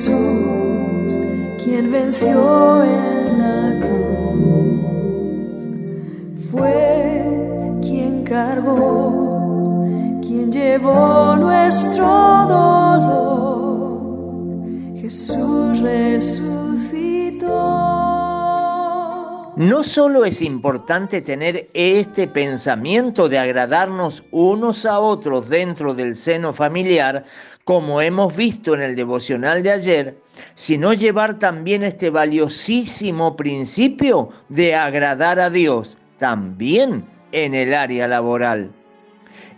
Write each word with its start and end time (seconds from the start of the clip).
Jesús, 0.00 1.20
quien 1.62 1.92
venció 1.92 2.82
en 2.82 3.38
la 3.38 3.86
cruz, 3.86 5.68
fue 6.50 7.78
quien 7.82 8.24
cargó, 8.24 9.84
quien 10.22 10.50
llevó 10.50 11.36
nuestro 11.36 12.39
No 19.60 19.84
solo 19.84 20.24
es 20.24 20.40
importante 20.40 21.20
tener 21.20 21.64
este 21.74 22.26
pensamiento 22.26 23.28
de 23.28 23.38
agradarnos 23.38 24.24
unos 24.30 24.86
a 24.86 24.98
otros 24.98 25.50
dentro 25.50 25.92
del 25.92 26.16
seno 26.16 26.54
familiar, 26.54 27.26
como 27.64 28.00
hemos 28.00 28.34
visto 28.34 28.72
en 28.72 28.80
el 28.80 28.96
devocional 28.96 29.62
de 29.62 29.72
ayer, 29.72 30.18
sino 30.54 30.94
llevar 30.94 31.38
también 31.38 31.82
este 31.82 32.08
valiosísimo 32.08 33.36
principio 33.36 34.30
de 34.48 34.74
agradar 34.74 35.38
a 35.38 35.50
Dios 35.50 35.98
también 36.18 37.04
en 37.32 37.54
el 37.54 37.74
área 37.74 38.08
laboral. 38.08 38.70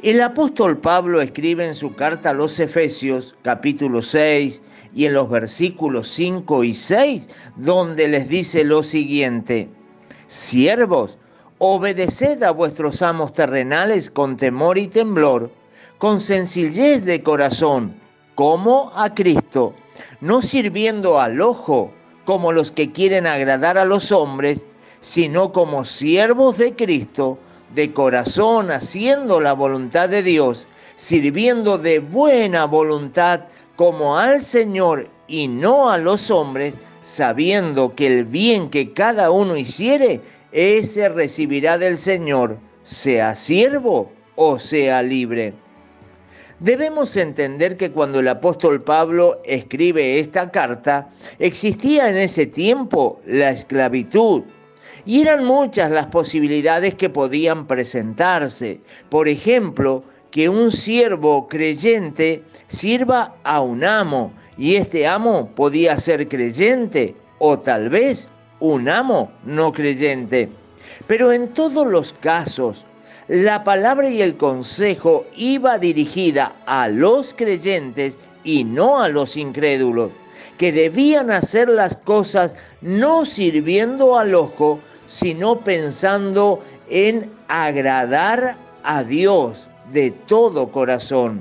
El 0.03 0.21
apóstol 0.21 0.79
Pablo 0.79 1.21
escribe 1.21 1.65
en 1.65 1.77
su 1.77 1.95
carta 1.95 2.31
a 2.31 2.35
los 2.35 2.59
Efesios 2.59 3.37
capítulo 3.43 4.03
6 4.03 4.63
y 4.97 5.07
en 5.07 5.13
los 5.13 5.31
versículos 5.31 6.09
5 6.09 6.65
y 6.65 6.75
6, 6.75 7.29
donde 7.55 8.09
les 8.09 8.29
dice 8.29 8.65
lo 8.65 8.83
siguiente, 8.83 9.69
Siervos, 10.33 11.19
obedeced 11.59 12.43
a 12.43 12.53
vuestros 12.53 13.03
amos 13.03 13.35
terrenales 13.35 14.09
con 14.09 14.39
temor 14.39 14.79
y 14.79 14.89
temblor, 14.89 15.51
con 15.99 16.21
sencillez 16.21 17.05
de 17.05 17.23
corazón, 17.23 17.95
como 18.35 18.91
a 18.97 19.13
Cristo, 19.13 19.75
no 20.23 20.41
sirviendo 20.41 21.21
al 21.21 21.39
ojo 21.43 21.93
como 22.25 22.51
los 22.51 22.73
que 22.73 22.93
quieren 22.93 23.27
agradar 23.27 23.77
a 23.77 23.85
los 23.85 24.11
hombres, 24.11 24.65
sino 25.03 25.53
como 25.53 25.85
siervos 25.85 26.57
de 26.57 26.75
Cristo, 26.77 27.37
de 27.75 27.93
corazón 27.93 28.71
haciendo 28.71 29.39
la 29.39 29.53
voluntad 29.53 30.09
de 30.09 30.23
Dios, 30.23 30.67
sirviendo 30.97 31.77
de 31.77 31.99
buena 31.99 32.65
voluntad 32.65 33.41
como 33.77 34.17
al 34.17 34.41
Señor 34.41 35.11
y 35.29 35.47
no 35.47 35.91
a 35.91 35.99
los 35.99 36.31
hombres, 36.31 36.79
sabiendo 37.03 37.95
que 37.95 38.07
el 38.07 38.25
bien 38.25 38.71
que 38.71 38.93
cada 38.93 39.31
uno 39.31 39.57
hiciere, 39.57 40.21
ese 40.53 41.09
recibirá 41.09 41.79
del 41.79 41.97
Señor, 41.97 42.59
sea 42.83 43.35
siervo 43.35 44.11
o 44.37 44.59
sea 44.59 45.03
libre. 45.03 45.55
Debemos 46.61 47.17
entender 47.17 47.77
que 47.77 47.91
cuando 47.91 48.21
el 48.21 48.29
apóstol 48.29 48.83
Pablo 48.83 49.41
escribe 49.45 50.21
esta 50.21 50.51
carta, 50.51 51.11
existía 51.41 52.09
en 52.09 52.17
ese 52.17 52.47
tiempo 52.47 53.21
la 53.27 53.51
esclavitud. 53.51 54.45
Y 55.05 55.23
eran 55.23 55.45
muchas 55.45 55.91
las 55.91 56.07
posibilidades 56.07 56.95
que 56.95 57.11
podían 57.11 57.67
presentarse. 57.67 58.81
Por 59.09 59.27
ejemplo, 59.27 60.05
que 60.31 60.49
un 60.49 60.71
siervo 60.71 61.49
creyente 61.49 62.45
sirva 62.69 63.35
a 63.43 63.61
un 63.61 63.83
amo 63.83 64.33
y 64.59 64.77
este 64.77 65.07
amo 65.07 65.51
podía 65.55 65.99
ser 65.99 66.29
creyente 66.29 67.15
o 67.39 67.59
tal 67.59 67.89
vez 67.89 68.29
un 68.61 68.89
amo 68.89 69.31
no 69.45 69.73
creyente. 69.73 70.49
Pero 71.07 71.33
en 71.33 71.49
todos 71.49 71.87
los 71.87 72.13
casos, 72.15 72.85
la 73.29 73.65
palabra 73.65 74.09
y 74.09 74.21
el 74.21 74.37
consejo 74.37 75.25
iba 75.37 75.79
dirigida 75.79 76.53
a 76.67 76.89
los 76.89 77.35
creyentes 77.35 78.19
y 78.45 78.65
no 78.65 79.01
a 79.01 79.09
los 79.09 79.37
incrédulos, 79.37 80.11
que 80.59 80.73
debían 80.73 81.31
hacer 81.31 81.69
las 81.69 81.97
cosas 81.97 82.55
no 82.81 83.25
sirviendo 83.25 84.19
al 84.19 84.35
ojo, 84.35 84.81
sino 85.07 85.61
pensando 85.61 86.61
en 86.89 87.31
agradar 87.49 88.57
a 88.83 89.03
Dios 89.03 89.69
de 89.93 90.11
todo 90.11 90.71
corazón. 90.71 91.41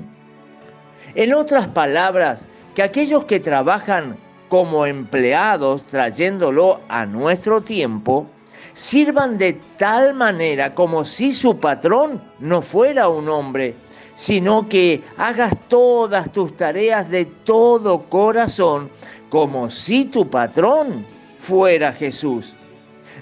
En 1.14 1.34
otras 1.34 1.68
palabras, 1.68 2.46
que 2.74 2.82
aquellos 2.82 3.24
que 3.24 3.40
trabajan 3.40 4.16
como 4.48 4.86
empleados 4.86 5.84
trayéndolo 5.84 6.80
a 6.88 7.06
nuestro 7.06 7.62
tiempo, 7.62 8.26
sirvan 8.74 9.38
de 9.38 9.54
tal 9.78 10.14
manera 10.14 10.74
como 10.74 11.04
si 11.04 11.32
su 11.32 11.58
patrón 11.58 12.20
no 12.38 12.62
fuera 12.62 13.08
un 13.08 13.28
hombre, 13.28 13.74
sino 14.14 14.68
que 14.68 15.02
hagas 15.16 15.54
todas 15.68 16.30
tus 16.32 16.56
tareas 16.56 17.08
de 17.10 17.24
todo 17.24 18.02
corazón 18.02 18.90
como 19.28 19.70
si 19.70 20.04
tu 20.04 20.28
patrón 20.28 21.04
fuera 21.40 21.92
Jesús. 21.92 22.54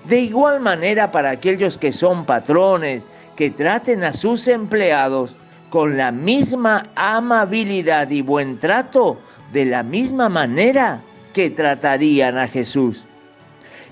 De 0.06 0.20
igual 0.20 0.60
manera 0.60 1.10
para 1.10 1.30
aquellos 1.30 1.78
que 1.78 1.92
son 1.92 2.24
patrones, 2.24 3.06
que 3.36 3.50
traten 3.50 4.04
a 4.04 4.12
sus 4.12 4.48
empleados 4.48 5.36
con 5.70 5.96
la 5.96 6.10
misma 6.10 6.86
amabilidad 6.96 8.10
y 8.10 8.22
buen 8.22 8.58
trato 8.58 9.18
de 9.52 9.64
la 9.64 9.82
misma 9.82 10.28
manera 10.28 11.00
que 11.32 11.50
tratarían 11.50 12.38
a 12.38 12.48
Jesús. 12.48 13.02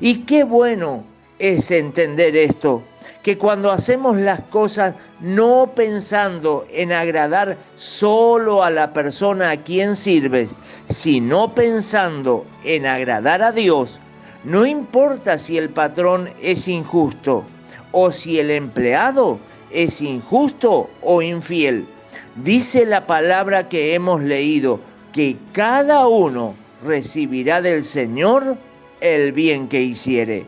Y 0.00 0.20
qué 0.20 0.44
bueno 0.44 1.04
es 1.38 1.70
entender 1.70 2.36
esto, 2.36 2.82
que 3.22 3.36
cuando 3.36 3.70
hacemos 3.70 4.16
las 4.16 4.40
cosas 4.42 4.94
no 5.20 5.72
pensando 5.74 6.66
en 6.72 6.92
agradar 6.92 7.56
solo 7.76 8.62
a 8.62 8.70
la 8.70 8.92
persona 8.92 9.50
a 9.50 9.56
quien 9.56 9.96
sirves, 9.96 10.54
sino 10.88 11.54
pensando 11.54 12.44
en 12.64 12.86
agradar 12.86 13.42
a 13.42 13.52
Dios, 13.52 13.98
no 14.44 14.64
importa 14.66 15.36
si 15.36 15.58
el 15.58 15.68
patrón 15.68 16.30
es 16.40 16.68
injusto 16.68 17.44
o 17.92 18.12
si 18.12 18.38
el 18.38 18.50
empleado 18.50 19.38
es 19.70 20.00
injusto 20.00 20.88
o 21.02 21.20
infiel. 21.22 21.86
Dice 22.44 22.86
la 22.86 23.06
palabra 23.06 23.68
que 23.68 23.94
hemos 23.94 24.22
leído, 24.22 24.78
que 25.12 25.36
cada 25.52 26.06
uno 26.06 26.54
recibirá 26.84 27.60
del 27.60 27.82
Señor 27.82 28.56
el 29.00 29.32
bien 29.32 29.68
que 29.68 29.82
hiciere. 29.82 30.44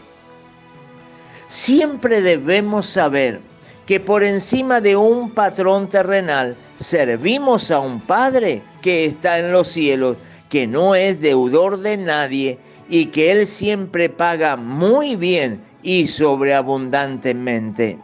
Siempre 1.49 2.21
debemos 2.21 2.87
saber 2.87 3.41
que 3.87 3.99
por 3.99 4.23
encima 4.23 4.81
de 4.81 4.95
un 4.95 5.31
patrón 5.31 5.89
terrenal 5.89 6.55
servimos 6.79 7.71
a 7.71 7.81
un 7.81 8.01
Padre 8.01 8.63
que 8.83 9.07
está 9.07 9.39
en 9.39 9.51
los 9.51 9.69
cielos, 9.69 10.17
que 10.49 10.67
no 10.67 10.95
es 10.95 11.21
deudor 11.21 11.79
de 11.81 11.97
nadie 11.97 12.59
y 12.89 13.07
que 13.07 13.33
Él 13.33 13.47
siempre 13.47 14.09
paga 14.09 14.57
muy 14.57 15.17
bien 15.17 15.61
y 15.83 16.07
sobreabundantemente. 16.07 17.99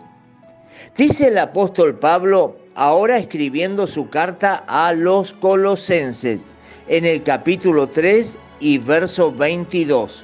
Dice 0.97 1.28
el 1.28 1.38
apóstol 1.38 1.97
Pablo, 1.97 2.56
ahora 2.76 3.16
escribiendo 3.16 3.87
su 3.87 4.09
carta 4.10 4.62
a 4.69 4.92
los 4.92 5.32
colosenses, 5.34 6.42
en 6.88 7.04
el 7.04 7.22
capítulo 7.22 7.88
3 7.88 8.38
y 8.60 8.78
verso 8.78 9.32
22. 9.32 10.22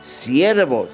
Siervos, 0.00 0.88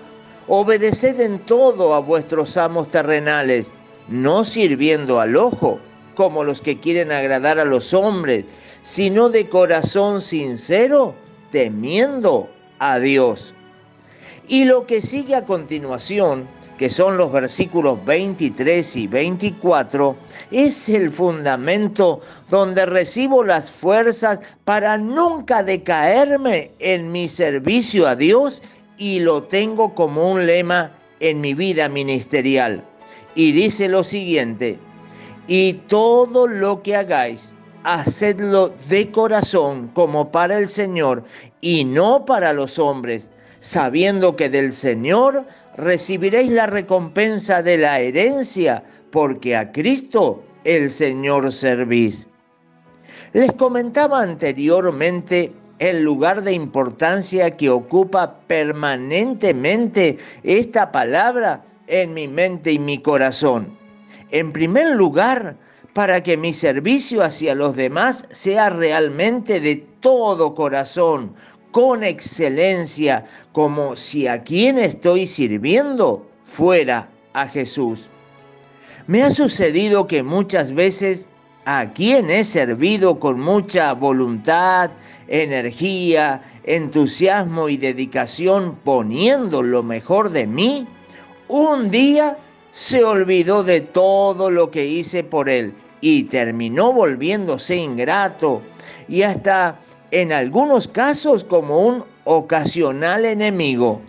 obedeced 0.49 1.21
en 1.21 1.39
todo 1.39 1.95
a 1.95 2.01
vuestros 2.01 2.57
amos 2.57 2.89
terrenales, 2.89 3.71
no 4.09 4.45
sirviendo 4.45 5.21
al 5.21 5.37
ojo, 5.37 5.79
como 6.17 6.45
los 6.45 6.61
que 6.61 6.81
quieren 6.81 7.13
agradar 7.13 7.61
a 7.61 7.65
los 7.65 7.95
hombres, 7.95 8.45
sino 8.83 9.29
de 9.29 9.49
corazón 9.49 10.21
sincero, 10.21 11.15
temiendo 11.53 12.49
a 12.81 12.99
Dios. 12.99 13.55
Y 14.49 14.65
lo 14.65 14.87
que 14.87 15.01
sigue 15.01 15.37
a 15.37 15.45
continuación 15.45 16.49
que 16.79 16.91
son 16.91 17.17
los 17.17 17.33
versículos 17.33 18.05
23 18.05 18.97
y 18.97 19.07
24, 19.07 20.17
es 20.51 20.89
el 20.89 21.11
fundamento 21.11 22.21
donde 22.51 22.87
recibo 22.87 23.43
las 23.43 23.71
fuerzas 23.71 24.41
para 24.65 24.99
nunca 24.99 25.63
decaerme 25.63 26.71
en 26.79 27.11
mi 27.11 27.29
servicio 27.29 28.07
a 28.07 28.15
Dios 28.15 28.63
y 28.99 29.21
lo 29.21 29.43
tengo 29.43 29.95
como 29.95 30.31
un 30.31 30.47
lema 30.47 30.93
en 31.21 31.41
mi 31.41 31.55
vida 31.55 31.89
ministerial. 31.89 32.83
Y 33.35 33.53
dice 33.53 33.89
lo 33.89 34.05
siguiente, 34.05 34.79
y 35.49 35.75
todo 35.89 36.47
lo 36.47 36.83
que 36.83 36.97
hagáis, 36.97 37.55
hacedlo 37.85 38.73
de 38.89 39.11
corazón 39.11 39.89
como 39.95 40.33
para 40.33 40.59
el 40.59 40.67
Señor 40.67 41.23
y 41.61 41.85
no 41.85 42.25
para 42.25 42.53
los 42.53 42.79
hombres, 42.79 43.31
sabiendo 43.61 44.35
que 44.35 44.49
del 44.49 44.73
Señor 44.73 45.45
recibiréis 45.77 46.51
la 46.51 46.67
recompensa 46.67 47.63
de 47.63 47.79
la 47.79 48.01
herencia, 48.01 48.83
porque 49.11 49.57
a 49.57 49.73
Cristo 49.73 50.43
el 50.65 50.91
Señor 50.91 51.53
servís. 51.53 52.27
Les 53.33 53.53
comentaba 53.53 54.23
anteriormente 54.23 55.53
el 55.79 56.03
lugar 56.03 56.43
de 56.43 56.53
importancia 56.53 57.57
que 57.57 57.69
ocupa 57.71 58.39
permanentemente 58.47 60.19
esta 60.43 60.91
palabra 60.91 61.63
en 61.87 62.15
mi 62.15 62.29
mente 62.29 62.73
y 62.73 62.79
mi 62.79 62.99
corazón. 62.99 63.77
En 64.31 64.53
primer 64.53 64.97
lugar, 64.97 65.57
para 65.93 66.23
que 66.23 66.37
mi 66.37 66.53
servicio 66.53 67.23
hacia 67.23 67.55
los 67.55 67.77
demás 67.77 68.27
sea 68.31 68.71
realmente 68.71 69.61
de 69.61 69.77
todo 70.01 70.55
corazón, 70.55 71.35
con 71.77 72.03
excelencia, 72.03 73.27
como 73.53 73.97
si 73.97 74.27
a 74.27 74.43
quien 74.43 74.79
estoy 74.79 75.27
sirviendo 75.27 76.27
fuera 76.47 77.07
a 77.35 77.47
Jesús. 77.49 78.09
Me 79.07 79.23
ha 79.23 79.31
sucedido 79.31 80.07
que 80.07 80.23
muchas 80.23 80.73
veces 80.73 81.29
a 81.67 81.93
quien 81.93 82.31
he 82.31 82.45
servido 82.45 83.21
con 83.21 83.39
mucha 83.39 83.93
voluntad, 83.93 84.89
energía, 85.29 86.41
entusiasmo 86.65 87.69
y 87.69 87.77
dedicación 87.77 88.79
poniendo 88.83 89.63
lo 89.63 89.83
mejor 89.83 90.31
de 90.31 90.47
mí, 90.47 90.87
un 91.47 91.91
día 91.91 92.39
se 92.73 93.05
olvidó 93.05 93.63
de 93.63 93.83
todo 93.83 94.51
lo 94.51 94.71
que 94.71 94.87
hice 94.87 95.23
por 95.23 95.51
él 95.51 95.75
y 96.01 96.23
terminó 96.23 96.95
volviéndose 96.95 97.77
ingrato 97.77 98.63
y 99.09 99.21
hasta 99.21 99.79
en 100.11 100.33
algunos 100.33 100.89
casos 100.89 101.45
como 101.45 101.81
un 101.81 102.05
ocasional 102.25 103.25
enemigo. 103.25 104.01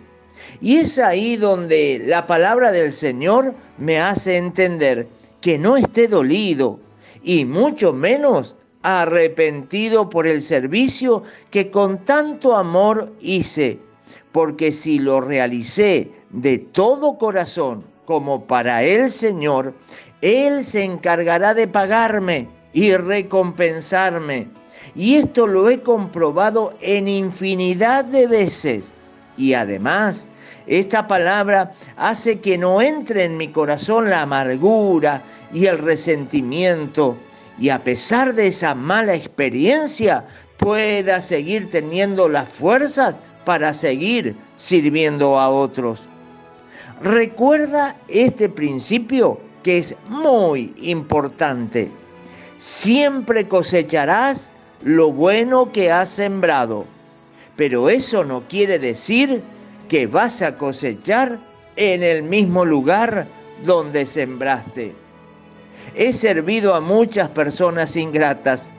Y 0.60 0.76
es 0.76 0.98
ahí 0.98 1.36
donde 1.36 2.02
la 2.06 2.26
palabra 2.26 2.72
del 2.72 2.92
Señor 2.92 3.54
me 3.78 4.00
hace 4.00 4.36
entender 4.36 5.08
que 5.40 5.58
no 5.58 5.76
esté 5.76 6.08
dolido 6.08 6.80
y 7.22 7.44
mucho 7.44 7.92
menos 7.92 8.54
arrepentido 8.82 10.08
por 10.08 10.26
el 10.26 10.40
servicio 10.40 11.22
que 11.50 11.70
con 11.70 12.04
tanto 12.04 12.56
amor 12.56 13.12
hice, 13.20 13.78
porque 14.32 14.72
si 14.72 14.98
lo 14.98 15.20
realicé 15.20 16.10
de 16.30 16.58
todo 16.58 17.18
corazón 17.18 17.84
como 18.04 18.44
para 18.46 18.82
el 18.82 19.10
Señor, 19.10 19.74
Él 20.22 20.64
se 20.64 20.82
encargará 20.82 21.54
de 21.54 21.68
pagarme 21.68 22.48
y 22.72 22.94
recompensarme. 22.94 24.48
Y 24.98 25.14
esto 25.14 25.46
lo 25.46 25.70
he 25.70 25.80
comprobado 25.80 26.74
en 26.80 27.06
infinidad 27.06 28.04
de 28.04 28.26
veces. 28.26 28.92
Y 29.36 29.54
además, 29.54 30.26
esta 30.66 31.06
palabra 31.06 31.70
hace 31.96 32.40
que 32.40 32.58
no 32.58 32.82
entre 32.82 33.22
en 33.22 33.36
mi 33.36 33.46
corazón 33.46 34.10
la 34.10 34.22
amargura 34.22 35.22
y 35.52 35.66
el 35.66 35.78
resentimiento, 35.78 37.16
y 37.60 37.68
a 37.68 37.78
pesar 37.78 38.34
de 38.34 38.48
esa 38.48 38.74
mala 38.74 39.14
experiencia 39.14 40.26
pueda 40.56 41.20
seguir 41.20 41.70
teniendo 41.70 42.28
las 42.28 42.48
fuerzas 42.48 43.20
para 43.44 43.72
seguir 43.72 44.34
sirviendo 44.56 45.38
a 45.38 45.48
otros. 45.48 46.00
Recuerda 47.04 47.94
este 48.08 48.48
principio 48.48 49.38
que 49.62 49.78
es 49.78 49.94
muy 50.08 50.74
importante. 50.82 51.88
Siempre 52.58 53.46
cosecharás 53.46 54.50
lo 54.82 55.10
bueno 55.12 55.72
que 55.72 55.90
has 55.90 56.08
sembrado, 56.08 56.84
pero 57.56 57.90
eso 57.90 58.24
no 58.24 58.42
quiere 58.48 58.78
decir 58.78 59.42
que 59.88 60.06
vas 60.06 60.42
a 60.42 60.56
cosechar 60.56 61.38
en 61.76 62.02
el 62.02 62.22
mismo 62.22 62.64
lugar 62.64 63.26
donde 63.64 64.06
sembraste. 64.06 64.94
He 65.94 66.12
servido 66.12 66.74
a 66.74 66.80
muchas 66.80 67.28
personas 67.30 67.96
ingratas 67.96 68.72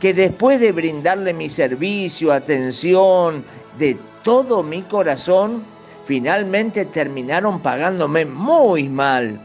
que 0.00 0.14
después 0.14 0.60
de 0.60 0.72
brindarle 0.72 1.32
mi 1.32 1.48
servicio, 1.48 2.32
atención, 2.32 3.44
de 3.78 3.96
todo 4.22 4.62
mi 4.62 4.82
corazón, 4.82 5.64
finalmente 6.04 6.84
terminaron 6.86 7.60
pagándome 7.60 8.24
muy 8.24 8.88
mal. 8.88 9.40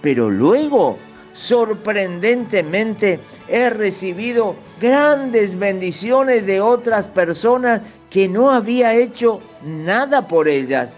Pero 0.00 0.30
luego, 0.30 0.98
sorprendentemente, 1.38 3.20
he 3.46 3.70
recibido 3.70 4.56
grandes 4.80 5.56
bendiciones 5.56 6.44
de 6.46 6.60
otras 6.60 7.06
personas 7.06 7.80
que 8.10 8.28
no 8.28 8.50
había 8.50 8.92
hecho 8.94 9.40
nada 9.62 10.26
por 10.26 10.48
ellas. 10.48 10.96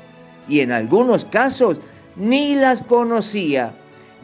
Y 0.49 0.61
en 0.61 0.73
algunos 0.73 1.27
casos 1.27 1.79
ni 2.17 2.55
las 2.55 2.83
conocía. 2.83 3.73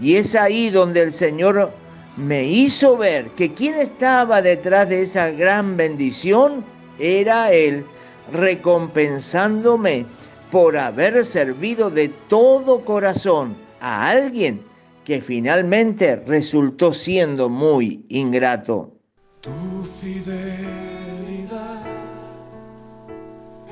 Y 0.01 0.17
es 0.17 0.35
ahí 0.35 0.71
donde 0.71 1.03
el 1.03 1.13
Señor 1.13 1.71
me 2.17 2.45
hizo 2.45 2.97
ver 2.97 3.27
que 3.37 3.53
quien 3.53 3.75
estaba 3.75 4.41
detrás 4.41 4.89
de 4.89 5.03
esa 5.03 5.31
gran 5.31 5.77
bendición 5.77 6.65
era 6.99 7.53
Él, 7.53 7.85
recompensándome 8.33 10.07
por 10.51 10.79
haber 10.79 11.27
servido 11.27 11.91
de 11.91 12.09
todo 12.29 12.81
corazón 12.87 13.55
a 13.81 14.09
alguien 14.09 14.63
que 15.07 15.23
finalmente 15.23 16.17
resultó 16.17 16.93
siendo 16.93 17.49
muy 17.49 18.05
ingrato. 18.09 18.93
Tu 19.41 19.53
fidelidad 20.01 21.81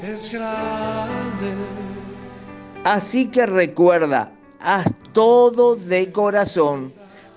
es 0.00 0.31
grande. 0.31 1.50
Así 2.84 3.26
que 3.26 3.46
recuerda, 3.46 4.31
haz 4.60 4.86
todo 5.12 5.75
de 5.75 6.12
corazón, 6.12 6.92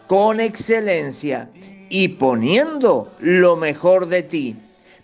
con 0.06 0.40
excelencia 0.42 1.50
y 1.90 2.10
poniendo 2.10 3.12
lo 3.20 3.56
mejor 3.56 4.06
de 4.06 4.22
ti, 4.22 4.56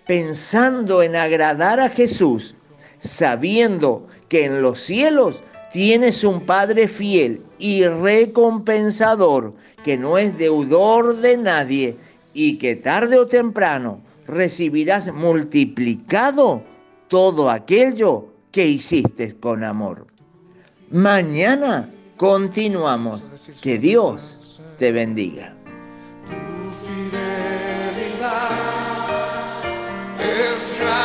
pensando 0.05 1.01
en 1.01 1.15
agradar 1.15 1.79
a 1.79 1.89
Jesús, 1.89 2.53
sabiendo 2.99 4.07
que 4.29 4.45
en 4.45 4.61
los 4.61 4.79
cielos 4.79 5.41
tienes 5.73 6.23
un 6.23 6.39
Padre 6.39 6.87
fiel 6.87 7.41
y 7.57 7.83
recompensador, 7.85 9.53
que 9.83 9.97
no 9.97 10.17
es 10.17 10.37
deudor 10.37 11.17
de 11.17 11.35
nadie 11.35 11.97
y 12.33 12.57
que 12.57 12.75
tarde 12.75 13.17
o 13.17 13.25
temprano 13.25 13.99
recibirás 14.27 15.11
multiplicado 15.11 16.61
todo 17.09 17.49
aquello 17.49 18.27
que 18.51 18.67
hiciste 18.67 19.35
con 19.39 19.63
amor. 19.63 20.07
Mañana 20.91 21.89
continuamos. 22.17 23.31
Que 23.61 23.79
Dios 23.79 24.61
te 24.77 24.91
bendiga. 24.91 25.55
Tu 26.25 26.31
fidelidad 26.85 28.51
es. 30.19 31.02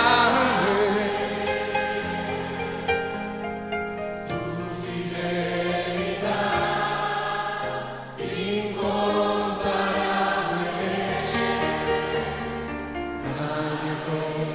Go. 14.08 14.47